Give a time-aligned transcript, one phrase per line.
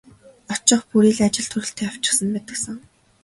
[0.53, 2.77] Очих бүрий л ажил төрөлтэй явчихсан байдаг сан.